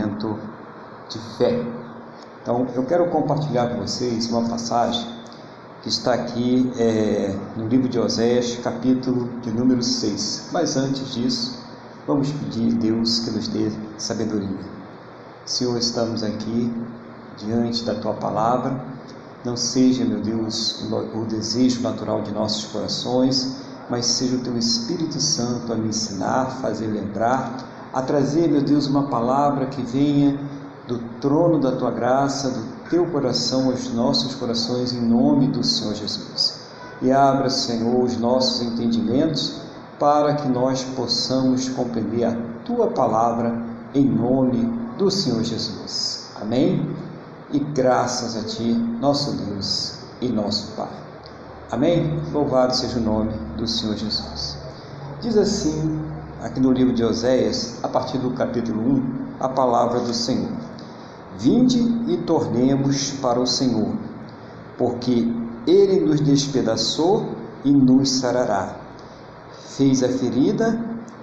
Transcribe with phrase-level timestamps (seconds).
[0.00, 0.38] momento
[1.08, 1.62] de fé.
[2.42, 5.06] Então, eu quero compartilhar com vocês uma passagem
[5.82, 10.50] que está aqui é, no livro de Oséias, capítulo de número 6.
[10.52, 11.58] Mas antes disso,
[12.06, 14.70] vamos pedir a Deus que nos dê sabedoria.
[15.44, 16.72] Senhor, estamos aqui
[17.38, 18.84] diante da tua palavra.
[19.44, 23.56] Não seja, meu Deus, o desejo natural de nossos corações,
[23.88, 28.86] mas seja o teu Espírito Santo a me ensinar, fazer lembrar a trazer, meu Deus,
[28.86, 30.38] uma palavra que venha
[30.86, 35.94] do trono da tua graça, do teu coração aos nossos corações, em nome do Senhor
[35.94, 36.60] Jesus.
[37.02, 39.60] E abra, Senhor, os nossos entendimentos
[39.98, 43.62] para que nós possamos compreender a tua palavra
[43.94, 44.66] em nome
[44.98, 46.30] do Senhor Jesus.
[46.40, 46.88] Amém?
[47.52, 50.88] E graças a ti, nosso Deus e nosso Pai.
[51.70, 52.20] Amém?
[52.32, 54.58] Louvado seja o nome do Senhor Jesus.
[55.20, 55.99] Diz assim
[56.42, 59.02] aqui no livro de Oséias, a partir do capítulo 1,
[59.40, 60.50] a palavra do Senhor.
[61.38, 63.94] Vinde e tornemos para o Senhor,
[64.78, 65.30] porque
[65.66, 67.28] ele nos despedaçou
[67.64, 68.76] e nos sarará.
[69.76, 70.80] Fez a ferida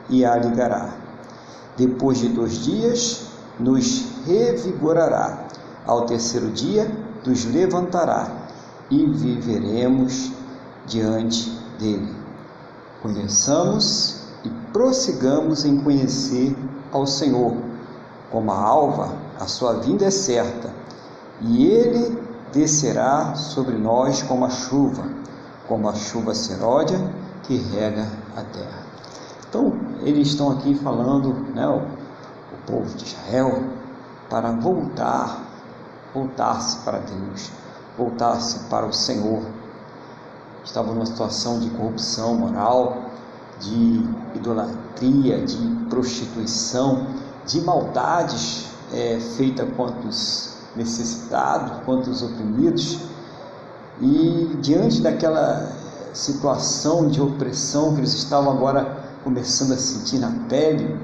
[0.10, 0.94] e a ligará.
[1.76, 3.28] Depois de dois dias,
[3.60, 5.48] nos revigorará.
[5.86, 6.92] Ao terceiro dia,
[7.26, 8.32] nos levantará
[8.90, 10.32] e viveremos
[10.86, 12.16] diante dele.
[13.02, 14.27] Conheçamos
[14.72, 16.56] prossigamos em conhecer
[16.92, 17.54] ao Senhor.
[18.32, 20.70] Como a alva, a sua vinda é certa,
[21.42, 25.04] e ele descerá sobre nós como a chuva,
[25.68, 27.00] como a chuva seródia
[27.44, 28.86] que rega a terra.
[29.48, 33.64] Então, eles estão aqui falando, né, o, o povo de Israel,
[34.30, 35.42] para voltar,
[36.14, 37.52] voltar-se para Deus,
[37.98, 39.44] voltar-se para o Senhor.
[40.64, 43.06] Estavam numa situação de corrupção moral,
[43.60, 44.06] de
[44.36, 45.58] idolatria, de
[45.90, 47.08] prostituição,
[47.46, 53.00] de maldades é, feitas contra os necessitados, contra os oprimidos.
[54.00, 55.72] E diante daquela
[56.14, 60.98] situação de opressão que eles estavam agora começando a sentir na pele,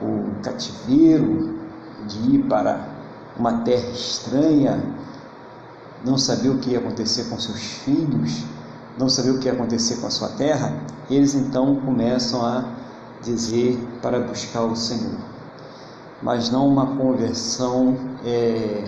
[0.00, 1.58] o cativeiro
[2.06, 2.88] de ir para
[3.36, 4.82] uma terra estranha,
[6.04, 8.44] não saber o que ia acontecer com seus filhos,
[8.98, 10.72] não saber o que ia acontecer com a sua terra,
[11.08, 12.64] eles então começam a
[13.22, 15.18] dizer para buscar o Senhor.
[16.22, 18.84] Mas não uma conversão é,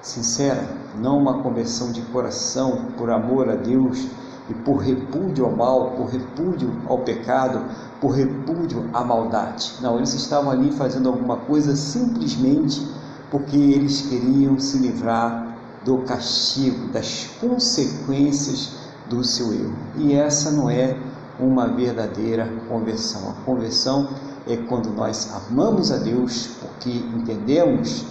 [0.00, 0.68] sincera,
[1.00, 4.06] não uma conversão de coração por amor a Deus
[4.48, 7.60] e por repúdio ao mal, por repúdio ao pecado,
[8.00, 9.72] por repúdio à maldade.
[9.80, 12.86] Não, eles estavam ali fazendo alguma coisa simplesmente
[13.30, 19.76] porque eles queriam se livrar do castigo, das consequências do seu erro.
[19.96, 20.96] E essa não é
[21.38, 23.30] uma verdadeira conversão.
[23.30, 24.08] A conversão
[24.46, 28.04] é quando nós amamos a Deus porque entendemos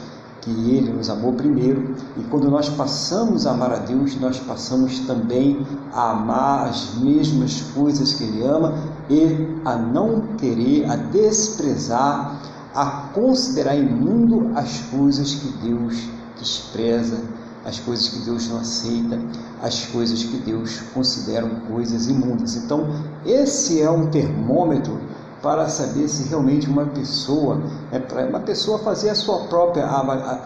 [0.44, 5.00] que Ele nos amou primeiro, e quando nós passamos a amar a Deus, nós passamos
[5.00, 8.74] também a amar as mesmas coisas que Ele ama
[9.10, 12.42] e a não querer, a desprezar,
[12.76, 17.22] a considerar imundo as coisas que Deus despreza
[17.66, 19.20] as coisas que Deus não aceita,
[19.62, 22.56] as coisas que Deus considera coisas imundas.
[22.56, 22.88] Então,
[23.26, 25.00] esse é um termômetro
[25.42, 29.86] para saber se realmente uma pessoa, é para uma pessoa fazer a sua própria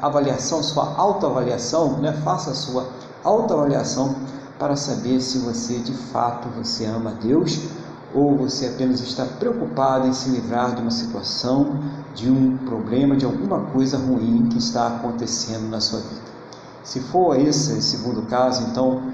[0.01, 2.13] avaliação, sua autoavaliação, né?
[2.23, 2.89] faça a sua
[3.23, 4.16] autoavaliação
[4.57, 7.59] para saber se você de fato você ama Deus
[8.13, 11.79] ou você apenas está preocupado em se livrar de uma situação,
[12.16, 16.36] de um problema, de alguma coisa ruim que está acontecendo na sua vida.
[16.87, 19.11] Se for esse segundo caso, então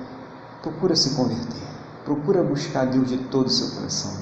[0.61, 1.63] procura se converter,
[2.06, 4.13] procura buscar Deus de todo o seu coração,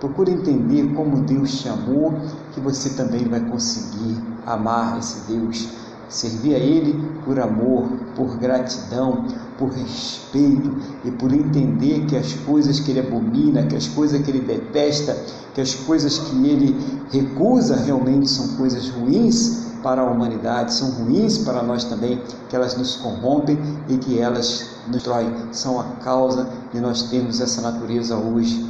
[0.00, 2.12] procura entender como Deus te amou,
[2.52, 5.68] que você também vai conseguir amar esse Deus,
[6.08, 7.84] servir a Ele por amor,
[8.16, 9.24] por gratidão,
[9.56, 14.28] por respeito e por entender que as coisas que Ele abomina, que as coisas que
[14.32, 15.16] Ele detesta,
[15.54, 16.76] que as coisas que Ele
[17.12, 22.76] recusa realmente são coisas ruins para a humanidade, são ruins para nós também, que elas
[22.76, 28.16] nos corrompem e que elas nos destroem, são a causa de nós termos essa natureza
[28.16, 28.68] hoje.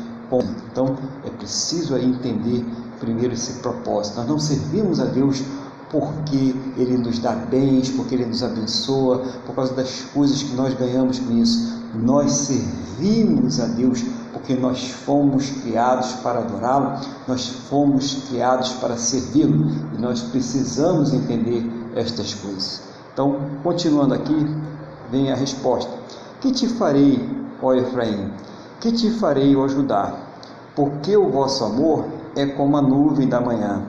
[0.70, 2.64] Então é preciso entender
[3.00, 4.18] primeiro esse propósito.
[4.18, 5.42] Nós não servimos a Deus
[5.90, 10.72] porque Ele nos dá bens, porque Ele nos abençoa, por causa das coisas que nós
[10.74, 11.80] ganhamos com isso.
[11.94, 14.04] Nós servimos a Deus
[14.40, 16.98] porque nós fomos criados para adorá-lo,
[17.28, 21.64] nós fomos criados para servi-lo e nós precisamos entender
[21.94, 22.82] estas coisas.
[23.12, 24.56] Então, continuando aqui,
[25.10, 25.90] vem a resposta:
[26.40, 27.20] Que te farei,
[27.62, 28.32] ó Efraim?
[28.80, 30.14] Que te farei, ó Judá?
[30.74, 33.82] Porque o vosso amor é como a nuvem da manhã,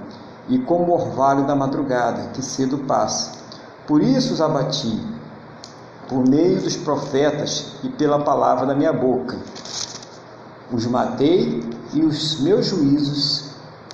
[0.50, 3.32] e como orvalho da madrugada, que cedo passa.
[3.88, 5.00] Por isso os abati,
[6.10, 9.38] por meio dos profetas e pela palavra da minha boca.
[10.72, 11.64] Os matei
[11.94, 13.52] e os meus juízos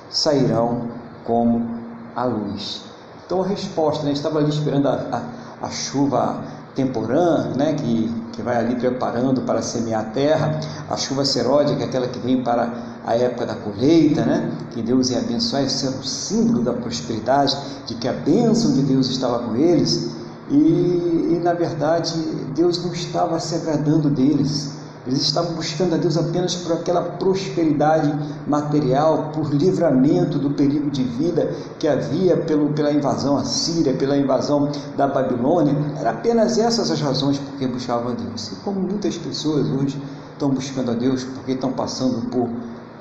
[0.09, 0.89] sairão
[1.25, 1.67] como
[2.15, 2.81] a luz.
[3.25, 4.11] Então a resposta, né?
[4.11, 5.23] estava ali esperando a,
[5.61, 6.43] a, a chuva
[6.75, 7.73] temporã, né?
[7.73, 10.59] que, que vai ali preparando para semear a terra,
[10.89, 12.71] a chuva é aquela que vem para
[13.05, 14.51] a época da colheita, né?
[14.71, 18.83] que Deus ia abençoar, isso era um símbolo da prosperidade, de que a bênção de
[18.83, 20.11] Deus estava com eles,
[20.49, 22.13] e, e na verdade
[22.55, 24.71] Deus não estava se agradando deles,
[25.07, 28.13] eles estavam buscando a Deus apenas por aquela prosperidade
[28.45, 34.69] material, por livramento do perigo de vida que havia pelo, pela invasão assíria, pela invasão
[34.95, 35.75] da Babilônia.
[35.99, 38.51] Eram apenas essas as razões por que buscavam a Deus.
[38.51, 40.01] E como muitas pessoas hoje
[40.33, 42.49] estão buscando a Deus porque estão passando por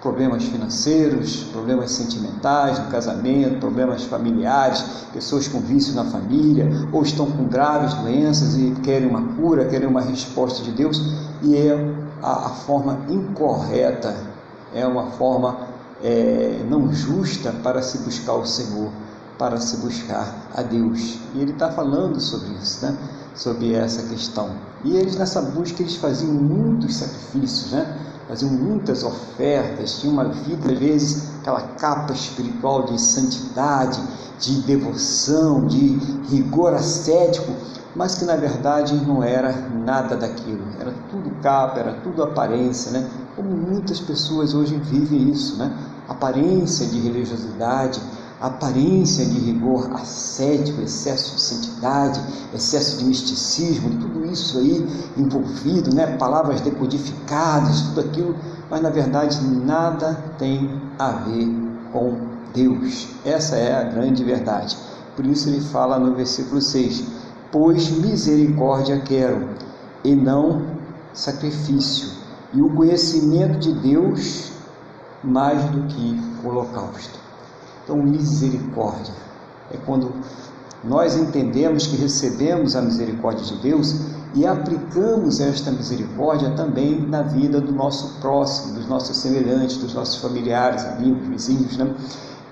[0.01, 7.27] problemas financeiros, problemas sentimentais no casamento, problemas familiares, pessoas com vício na família, ou estão
[7.27, 11.03] com graves doenças e querem uma cura, querem uma resposta de Deus,
[11.43, 11.73] e é
[12.23, 14.17] a, a forma incorreta,
[14.75, 15.67] é uma forma
[16.03, 18.91] é, não justa para se buscar o Senhor,
[19.39, 21.19] para se buscar a Deus.
[21.35, 22.97] E ele está falando sobre isso, né?
[23.35, 24.51] sobre essa questão.
[24.85, 27.99] E eles nessa busca eles faziam muitos sacrifícios, né?
[28.29, 34.01] faziam muitas ofertas, tinham uma vida, às vezes, aquela capa espiritual de santidade,
[34.41, 35.99] de devoção, de
[36.29, 37.53] rigor ascético,
[37.97, 43.09] mas que na verdade não era nada daquilo, era tudo capa, era tudo aparência, né?
[43.35, 45.73] Como muitas pessoas hoje vivem isso, né?
[46.07, 48.01] Aparência de religiosidade,
[48.39, 52.21] aparência de rigor ascético, excesso de santidade,
[52.55, 56.19] excesso de misticismo, tudo isso aí envolvido, né?
[56.19, 58.37] palavras decodificadas, tudo aquilo,
[58.71, 61.49] mas na verdade nada tem a ver
[61.93, 62.15] com
[62.55, 63.09] Deus.
[63.25, 64.77] Essa é a grande verdade.
[65.15, 67.05] Por isso ele fala no versículo 6:
[67.51, 69.51] Pois misericórdia quero,
[70.05, 70.67] e não
[71.13, 72.11] sacrifício,
[72.53, 74.53] e o conhecimento de Deus
[75.23, 77.19] mais do que holocausto.
[77.83, 79.15] Então, misericórdia
[79.73, 80.13] é quando
[80.85, 83.97] nós entendemos que recebemos a misericórdia de Deus
[84.35, 90.17] e aplicamos esta misericórdia também na vida do nosso próximo, dos nossos semelhantes, dos nossos
[90.17, 91.95] familiares, amigos, vizinhos, né?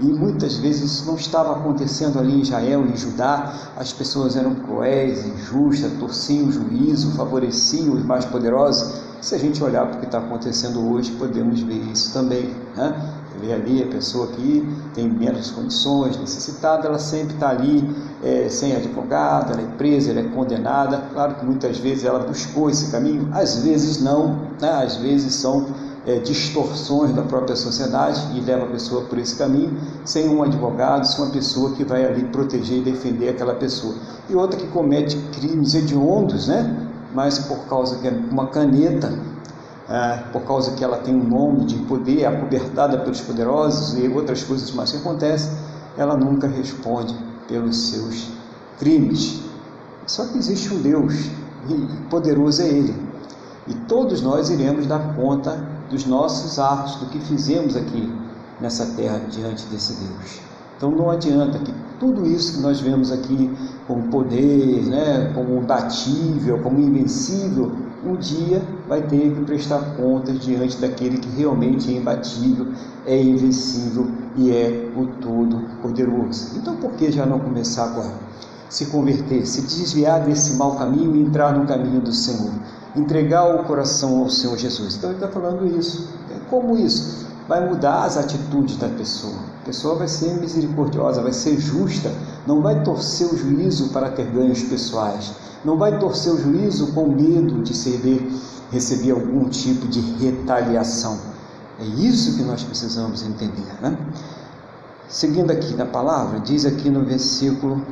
[0.00, 3.54] E muitas vezes isso não estava acontecendo ali em Israel, em Judá.
[3.76, 9.00] As pessoas eram cruéis, injustas, torciam o juízo, favoreciam os mais poderosos.
[9.20, 12.54] Se a gente olhar para o que está acontecendo hoje, podemos ver isso também.
[12.76, 13.14] Né?
[13.40, 17.84] vê ali a pessoa que tem menos condições, necessitada, ela sempre está ali
[18.22, 21.02] é, sem advogado, ela é presa, ela é condenada.
[21.12, 24.70] Claro que muitas vezes ela buscou esse caminho, às vezes não, né?
[24.70, 25.66] às vezes são
[26.06, 31.06] é, distorções da própria sociedade e leva a pessoa por esse caminho, sem um advogado,
[31.06, 33.94] sem uma pessoa que vai ali proteger e defender aquela pessoa.
[34.28, 36.88] E outra que comete crimes hediondos, né?
[37.14, 39.12] mas por causa que é uma caneta
[39.88, 44.42] é, por causa que ela tem um nome de poder, acobertada pelos poderosos e outras
[44.42, 45.52] coisas mais que acontecem,
[45.96, 47.14] ela nunca responde
[47.46, 48.30] pelos seus
[48.78, 49.42] crimes.
[50.06, 51.30] Só que existe um Deus,
[51.68, 52.94] e poderoso é Ele.
[53.66, 58.12] E todos nós iremos dar conta dos nossos atos, do que fizemos aqui
[58.60, 60.40] nessa terra diante desse Deus.
[60.76, 63.50] Então não adianta que tudo isso que nós vemos aqui
[63.86, 67.72] como poder, né, como imbatível, como invencível,
[68.04, 72.66] um dia vai ter que prestar contas diante daquele que realmente é imbatível,
[73.06, 76.58] é invencível e é o Todo-Poderoso.
[76.58, 78.12] Então, por que já não começar agora?
[78.74, 82.50] Se converter, se desviar desse mau caminho e entrar no caminho do Senhor,
[82.96, 84.96] entregar o coração ao Senhor Jesus.
[84.96, 86.08] Então, ele está falando isso.
[86.50, 87.26] Como isso?
[87.48, 89.36] Vai mudar as atitudes da pessoa.
[89.62, 92.10] A pessoa vai ser misericordiosa, vai ser justa,
[92.46, 95.32] não vai torcer o juízo para ter ganhos pessoais
[95.64, 98.30] não vai torcer o juízo com medo de receber,
[98.70, 101.18] receber algum tipo de retaliação.
[101.80, 103.66] É isso que nós precisamos entender.
[103.80, 103.96] Né?
[105.08, 107.84] Seguindo aqui na palavra, diz aqui no versículo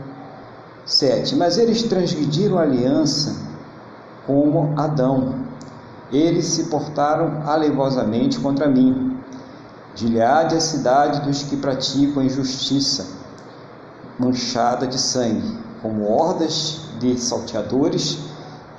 [0.84, 3.36] 7: Mas eles transgrediram a aliança
[4.26, 5.34] como Adão.
[6.12, 9.16] Eles se portaram alevosamente contra mim.
[9.94, 13.06] Gileade é a cidade dos que praticam injustiça,
[14.18, 18.18] manchada de sangue, como hordas de salteadores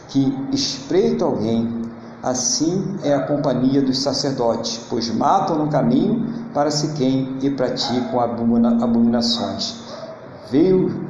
[0.10, 1.84] que espreitam alguém.
[2.22, 6.94] Assim é a companhia dos sacerdotes, pois matam no caminho para se
[7.42, 9.83] e praticam abominações.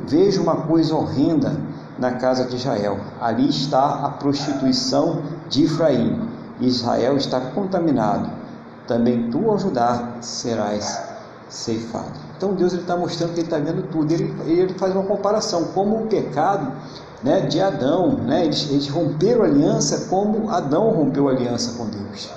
[0.08, 1.58] Vejo uma coisa horrenda
[1.98, 2.98] na casa de Israel.
[3.20, 6.30] Ali está a prostituição de Efraim.
[6.62, 8.30] Israel está contaminado.
[8.88, 11.02] Também tu, ao Judá, serás
[11.50, 12.12] ceifado.
[12.38, 14.12] Então Deus está mostrando que Ele está vendo tudo.
[14.12, 16.72] Ele, ele faz uma comparação, como o pecado
[17.24, 21.86] né, de Adão, né, eles, eles romperam a aliança como Adão rompeu a aliança com
[21.88, 22.30] Deus.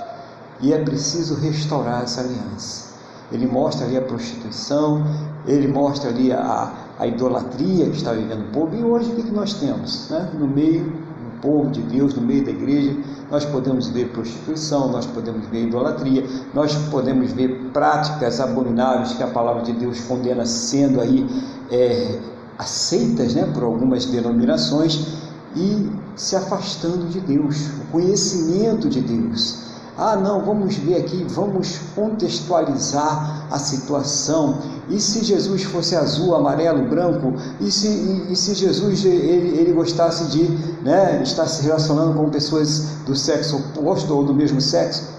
[0.60, 2.86] E é preciso restaurar essa aliança.
[3.32, 5.04] Ele mostra ali a prostituição,
[5.46, 8.74] ele mostra ali a, a idolatria que está vivendo o povo.
[8.76, 10.08] E hoje o que nós temos?
[10.10, 10.30] Né?
[10.38, 12.96] No meio do povo de Deus, no meio da igreja,
[13.30, 16.24] nós podemos ver prostituição, nós podemos ver idolatria,
[16.54, 21.26] nós podemos ver práticas abomináveis que a palavra de Deus condena sendo aí
[21.70, 22.18] é,
[22.58, 29.66] aceitas né, por algumas denominações e se afastando de Deus, o conhecimento de Deus.
[29.98, 34.58] Ah, não, vamos ver aqui, vamos contextualizar a situação.
[34.88, 37.34] E se Jesus fosse azul, amarelo, branco?
[37.60, 40.44] E se, e, e se Jesus ele, ele gostasse de
[40.82, 45.16] né, estar se relacionando com pessoas do sexo oposto ou do mesmo sexo?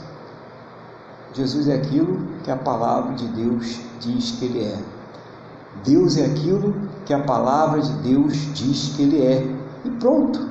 [1.33, 4.77] Jesus é aquilo que a palavra de Deus diz que ele é.
[5.86, 6.74] Deus é aquilo
[7.05, 9.45] que a palavra de Deus diz que ele é.
[9.86, 10.47] E pronto.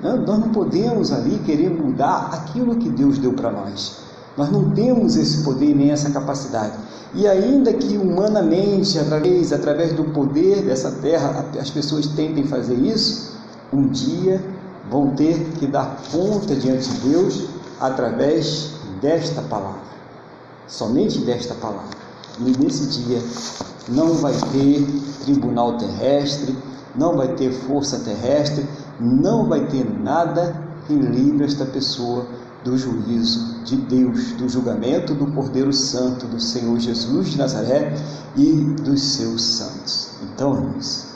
[0.00, 4.05] Nós não podemos ali querer mudar aquilo que Deus deu para nós.
[4.36, 6.74] Nós não temos esse poder nem essa capacidade.
[7.14, 13.34] E ainda que humanamente, através, através do poder dessa terra, as pessoas tentem fazer isso,
[13.72, 14.44] um dia
[14.90, 17.46] vão ter que dar conta diante de Deus
[17.80, 19.86] através desta palavra.
[20.68, 21.96] Somente desta palavra.
[22.38, 23.22] E nesse dia
[23.88, 24.86] não vai ter
[25.24, 26.54] tribunal terrestre,
[26.94, 28.66] não vai ter força terrestre,
[29.00, 32.26] não vai ter nada que livre esta pessoa
[32.62, 37.94] do juízo de Deus, do julgamento do Cordeiro Santo, do Senhor Jesus de Nazaré
[38.36, 40.10] e dos seus santos.
[40.22, 41.08] Então, irmãos,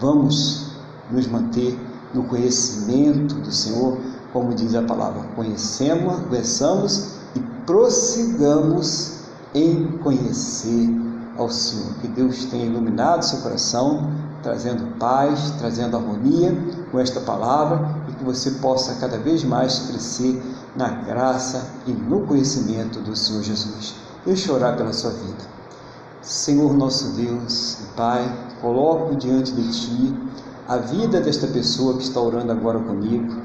[0.00, 0.72] vamos
[1.10, 1.78] nos manter
[2.12, 3.98] no conhecimento do Senhor,
[4.32, 9.20] como diz a palavra, conhecemos, conheçamos e prossigamos
[9.54, 10.88] em conhecer
[11.36, 11.94] ao Senhor.
[12.00, 14.10] Que Deus tenha iluminado seu coração,
[14.42, 16.56] trazendo paz, trazendo harmonia
[16.90, 20.42] com esta palavra e que você possa cada vez mais crescer
[20.76, 23.94] na graça e no conhecimento do Senhor Jesus.
[24.26, 25.54] Eu orar pela sua vida.
[26.22, 30.14] Senhor nosso Deus e Pai, coloco diante de Ti
[30.66, 33.36] a vida desta pessoa que está orando agora comigo,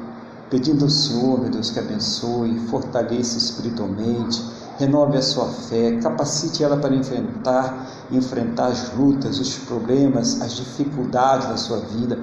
[0.50, 4.42] pedindo ao Senhor, meu Deus, que abençoe, fortaleça espiritualmente,
[4.78, 11.50] renove a sua fé, capacite ela para enfrentar, enfrentar as lutas, os problemas, as dificuldades
[11.50, 12.18] da sua vida.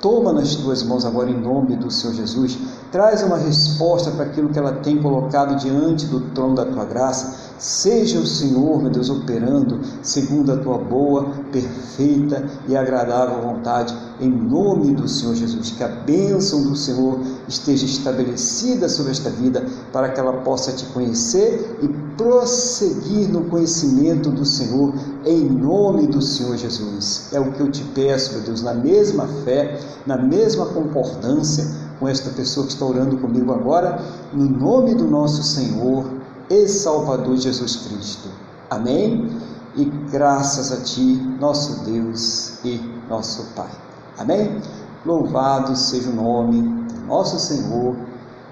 [0.00, 2.58] Toma nas tuas mãos agora em nome do Senhor Jesus.
[2.90, 7.49] Traz uma resposta para aquilo que ela tem colocado diante do trono da tua graça
[7.60, 14.30] Seja o Senhor, meu Deus, operando segundo a tua boa, perfeita e agradável vontade, em
[14.30, 15.70] nome do Senhor Jesus.
[15.72, 19.62] Que a bênção do Senhor esteja estabelecida sobre esta vida,
[19.92, 24.94] para que ela possa te conhecer e prosseguir no conhecimento do Senhor,
[25.26, 27.28] em nome do Senhor Jesus.
[27.30, 32.08] É o que eu te peço, meu Deus, na mesma fé, na mesma concordância com
[32.08, 34.02] esta pessoa que está orando comigo agora,
[34.32, 36.19] no nome do nosso Senhor
[36.50, 38.28] e Salvador Jesus Cristo.
[38.68, 39.30] Amém?
[39.76, 43.70] E graças a Ti, nosso Deus e nosso Pai.
[44.18, 44.60] Amém?
[45.06, 47.96] Louvado seja o nome do nosso Senhor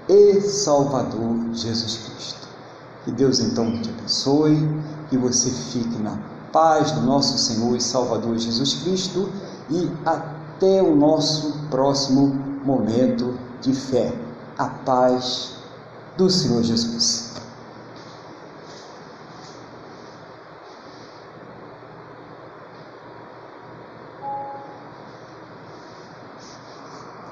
[0.07, 2.47] e Salvador Jesus Cristo.
[3.03, 4.57] Que Deus então te abençoe,
[5.09, 6.17] que você fique na
[6.53, 9.29] paz do nosso Senhor e Salvador Jesus Cristo
[9.69, 12.27] e até o nosso próximo
[12.63, 14.13] momento de fé.
[14.57, 15.51] A paz
[16.17, 17.38] do Senhor Jesus.